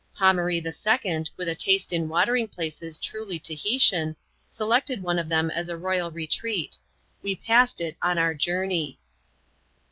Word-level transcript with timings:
Fomaree 0.17 0.63
IL, 0.65 1.25
with 1.37 1.47
a 1.47 1.53
taste 1.53 1.93
in 1.93 2.09
watering 2.09 2.47
places 2.47 2.97
truly 2.97 3.37
Tahitian, 3.37 4.15
selected 4.49 5.03
one 5.03 5.19
of 5.19 5.29
them 5.29 5.51
as 5.51 5.69
a 5.69 5.77
royal 5.77 6.09
retreat. 6.09 6.75
We 7.21 7.35
passed 7.35 7.79
it 7.79 7.97
on 8.01 8.17
our 8.17 8.33
journey. 8.33 8.97